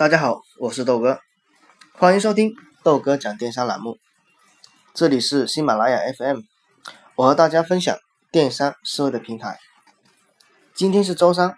[0.00, 1.20] 大家好，我是豆哥，
[1.92, 3.98] 欢迎收听豆哥讲电商栏目。
[4.94, 6.40] 这里是喜马拉雅 FM，
[7.16, 7.94] 我和大家分享
[8.32, 9.58] 电商思维的平台。
[10.72, 11.54] 今天是周三，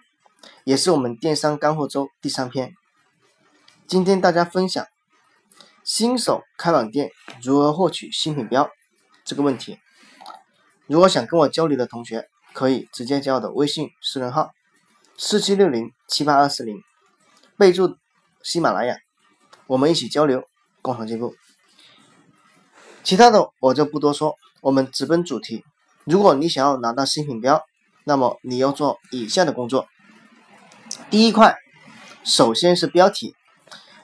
[0.65, 2.73] 也是我们电商干货周第三篇。
[3.87, 4.85] 今天大家分享
[5.85, 8.69] 新手开网店如何获取新品标
[9.23, 9.79] 这个问题。
[10.87, 14.51] 如果想跟我交流的同学，可以直接加我的微信私人号
[15.17, 16.83] 四七六零七八二四零，
[17.57, 17.95] 备注
[18.43, 18.97] 喜马拉雅，
[19.65, 20.43] 我们一起交流，
[20.81, 21.33] 共同进步。
[23.03, 25.63] 其他的我就不多说，我们直奔主题。
[26.03, 27.63] 如果你想要拿到新品标，
[28.03, 29.87] 那么你要做以下的工作。
[31.09, 31.55] 第一块，
[32.23, 33.33] 首先是标题，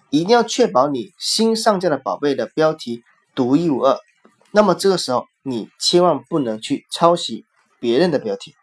[0.10, 3.04] 一定要确保你新上架的宝贝的标题
[3.36, 4.00] 独一无二。
[4.52, 7.46] 那么这个时候，你千万不能去抄袭。
[7.82, 8.54] 别人的标题。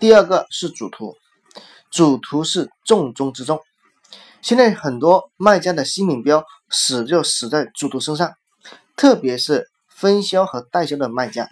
[0.00, 1.14] 第二个是主图，
[1.90, 3.60] 主图是重中之重。
[4.40, 8.34] 现在很多卖家的新品标死就死在主图身上，
[8.96, 11.48] 特别是分销和代销的卖家，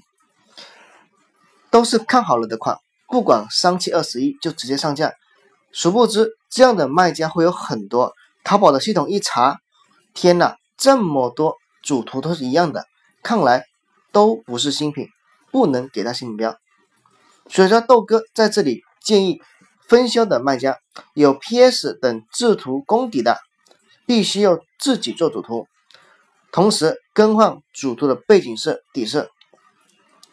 [1.70, 2.78] 都是看好了的款，
[3.09, 5.12] 不管三七二十一就直接上架。
[5.73, 8.15] 殊不知，这样的卖家会有很多。
[8.45, 9.59] 淘宝的系统一查，
[10.15, 12.87] 天呐，这么多主图都是一样的。
[13.23, 13.65] 看来
[14.12, 15.09] 都不是新品，
[15.50, 16.56] 不能给他新品标。
[17.50, 19.41] 所以说，豆哥在这里建议
[19.89, 20.79] 分销的卖家
[21.15, 23.39] 有 PS 等制图功底的，
[24.06, 25.67] 必须要自己做主图，
[26.51, 29.31] 同时更换主图的背景色、底色。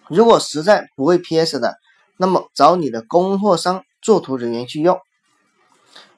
[0.08, 1.78] 如果实在不会 PS 的，
[2.18, 5.00] 那么找你的供货商做图人员去用。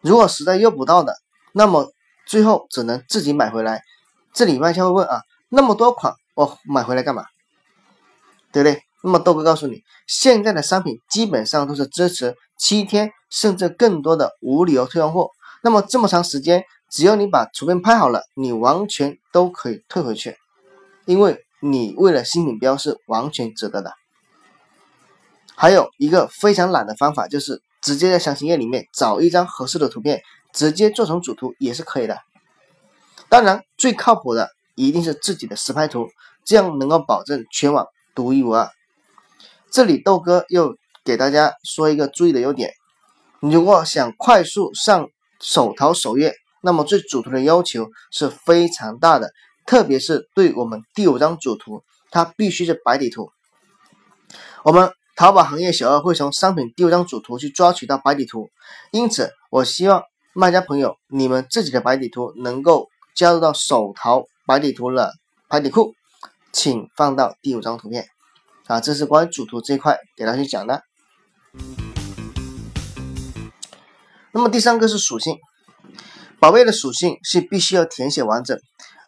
[0.02, 1.16] 如果实在用不到的，
[1.54, 1.92] 那么
[2.26, 3.84] 最后只能自己买回来。
[4.34, 6.14] 这里卖家会问啊，那么多款。
[6.36, 7.24] 我买回来干嘛？
[8.52, 8.82] 对不对？
[9.04, 15.32] 那么豆哥告诉你，现在的商品基本上都是支持七天甚至更多的无理由退换货。
[15.62, 20.38] 那么这么长时间，只要你把图片拍好了，你完全都可以退回去，
[21.06, 23.92] 因为你为了新品标是完全值得的。
[25.56, 30.22] 还有一个非常懒的方法，就是直接在详情页里面找一张合适的图片，
[30.54, 32.18] 直接做成主图也是可以的。
[33.28, 34.50] 当然，最靠谱的。
[34.78, 36.10] 一定是自己的实拍图，
[36.44, 38.70] 这样能够保证全网独一无二。
[39.72, 42.74] 这里豆哥又给大家说一个注意的优点：
[43.50, 45.08] 如果想快速上
[45.40, 49.32] 手淘首页，那么对主图的要求是非常大的，
[49.66, 53.30] 特别是对我们第五张主图，它必须是白底图。
[54.64, 58.50] 我们淘宝行业小二会从商品第五张主图去抓取到白底图，
[58.92, 60.04] 因此我希望
[60.34, 64.26] 卖家朋友，你们自己的白底图能够加入到手淘。
[64.48, 65.12] 白底图的
[65.48, 65.94] 白底库，
[66.52, 68.06] 请放到第五张图片
[68.68, 70.84] 啊，这是关于主图这一块给大家去讲的。
[74.36, 75.38] 那么第三个是属性，
[76.42, 78.60] 宝贝的属性是必须要填写完整，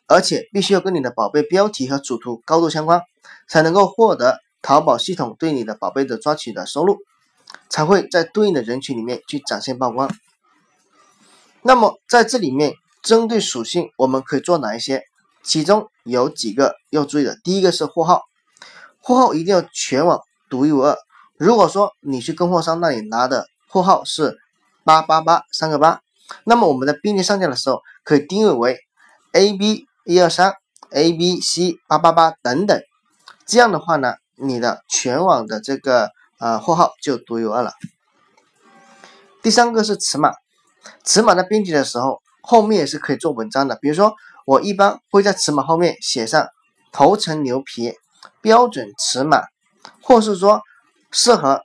[0.08, 3.02] 而且必须要跟你的宝贝标题和主图高度相关，
[3.46, 7.00] 才能够获得淘宝系统对你的宝贝的抓取的收入，
[7.68, 10.10] 才会在对应的人群里面去展现曝光。
[11.62, 15.04] 那么在这里面，针对属性，我们可以做哪一些？
[15.44, 18.22] 其中有几个要注意的，第一个是货号，
[19.02, 20.98] 货号一定要全网独一无二。
[21.36, 24.38] 如果说你去供货商那里拿的货号是
[24.88, 26.00] 八八八三个八，
[26.46, 28.80] 那么我们的编辑上架的时候可以定位为
[29.34, 30.54] A B 一二三
[30.92, 32.82] A B C 八八八等等，
[33.46, 37.74] 这样的话呢，你的全网的这个呃货号就独一无二了。
[39.42, 40.32] 第三个是尺码，
[41.04, 44.16] 尺码的编辑的时候后面也是可以做文章的，比如说。
[44.50, 46.48] 我一般会在尺码后面写上
[46.94, 47.94] 头层牛皮
[48.40, 49.42] 标准尺码，
[50.02, 50.62] 或是说
[51.12, 51.64] 适合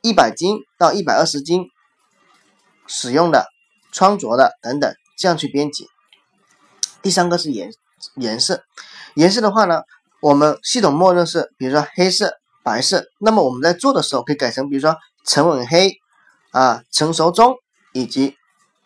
[0.00, 1.66] 一百斤到一百二十斤
[2.92, 3.46] 使用的、
[3.90, 5.88] 穿着的等等，这样去编辑。
[7.00, 7.72] 第三个是颜
[8.16, 8.62] 颜色，
[9.14, 9.80] 颜色的话呢，
[10.20, 15.94] 我们系统默认是比如说黑色、白色，那么我们在做的时候可以改成比如说沉稳黑
[16.50, 17.56] 啊、成熟中
[17.94, 18.36] 以及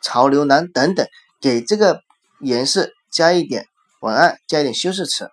[0.00, 1.06] 潮流蓝等等，
[1.40, 2.00] 给这个
[2.40, 2.92] 颜色。
[3.08, 3.64] 加一点
[4.00, 5.30] 文案，加一点修饰词。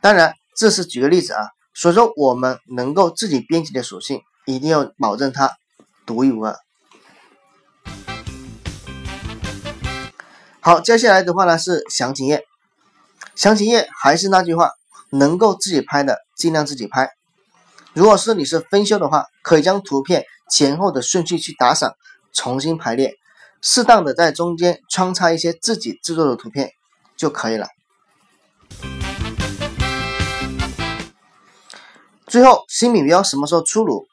[0.00, 1.50] 当然，这是举个例子啊。
[1.74, 5.52] 所以说，我们能够自己编辑的属性，一定要保证它
[6.04, 6.58] 独一无二。
[10.66, 12.44] 好，接下来的话呢是详情页。
[13.36, 14.72] 详情页还是那句话，
[15.10, 17.08] 能够自己拍的尽量自己拍。
[17.92, 21.94] 如果是你是分销的话，可以将图片前后的顺序去打赏，
[22.32, 23.14] 重新排列。
[23.62, 26.72] 适当的在中间穿插一些自己制作的图片
[27.16, 27.68] 就可以了。
[32.26, 34.08] 最后，新品标什么时候出炉？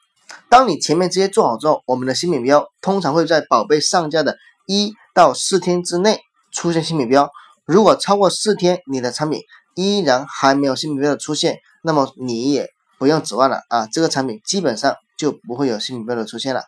[0.48, 4.36] 当你前面这些做好之后，我们的新品标通常会在宝贝上架的
[4.68, 6.20] 一到四天之内
[6.54, 7.30] 出现新品标。
[7.66, 9.42] 如果超过四天，你的产品
[9.74, 16.62] 依然还没有新品标的出现，那么你也不用指望了啊，这个产品基本上就不会有新品标的出现了。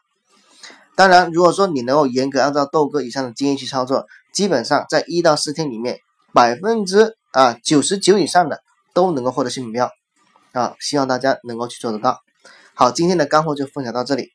[0.95, 5.99] 当然，如果说你能够严格按照豆哥以上的经验去操作，基本上在一到四天里面，
[6.33, 8.61] 百分之啊九十九以上的
[8.93, 9.91] 都能够获得新品标
[10.53, 12.19] 啊，希望大家能够去做得到。
[12.75, 14.31] 好，今天的干货就分享到这里。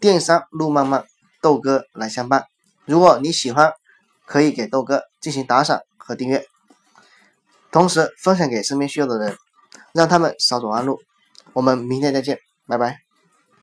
[0.00, 1.04] 电商路漫漫，
[1.42, 2.44] 豆哥来相伴。
[2.84, 3.72] 如果你喜欢，
[4.28, 6.46] 可以给豆哥进行打赏和订阅，
[7.72, 9.38] 同时分享给身边需要的人，
[9.94, 11.00] 让他们少走弯路。
[11.54, 13.07] 我们明天再见，拜拜。